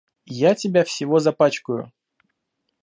[0.35, 1.91] Я тебя всего запачкаю.